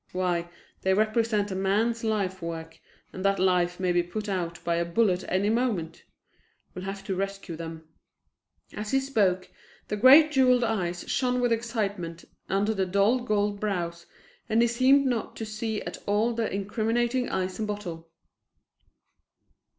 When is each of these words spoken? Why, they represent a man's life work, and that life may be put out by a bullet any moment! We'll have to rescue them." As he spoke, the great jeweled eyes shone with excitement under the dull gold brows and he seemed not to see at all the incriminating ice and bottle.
Why, 0.13 0.49
they 0.81 0.95
represent 0.95 1.51
a 1.51 1.55
man's 1.55 2.03
life 2.03 2.41
work, 2.41 2.79
and 3.13 3.23
that 3.23 3.37
life 3.37 3.79
may 3.79 3.91
be 3.91 4.01
put 4.01 4.27
out 4.27 4.57
by 4.63 4.77
a 4.77 4.83
bullet 4.83 5.23
any 5.27 5.51
moment! 5.51 6.03
We'll 6.73 6.85
have 6.85 7.03
to 7.03 7.13
rescue 7.15 7.55
them." 7.55 7.87
As 8.73 8.89
he 8.89 8.99
spoke, 8.99 9.51
the 9.89 9.97
great 9.97 10.31
jeweled 10.31 10.63
eyes 10.63 11.07
shone 11.07 11.39
with 11.39 11.51
excitement 11.51 12.25
under 12.49 12.73
the 12.73 12.87
dull 12.87 13.19
gold 13.19 13.59
brows 13.59 14.07
and 14.49 14.63
he 14.63 14.67
seemed 14.67 15.05
not 15.05 15.35
to 15.35 15.45
see 15.45 15.83
at 15.83 15.97
all 16.07 16.33
the 16.33 16.51
incriminating 16.51 17.29
ice 17.29 17.59
and 17.59 17.67
bottle. 17.67 18.09